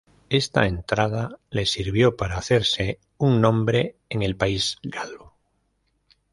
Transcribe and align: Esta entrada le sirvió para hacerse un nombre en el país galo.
Esta 0.31 0.65
entrada 0.65 1.37
le 1.51 1.67
sirvió 1.67 2.17
para 2.17 2.35
hacerse 2.35 2.99
un 3.19 3.39
nombre 3.39 3.97
en 4.09 4.23
el 4.23 4.35
país 4.35 4.79
galo. 4.81 5.35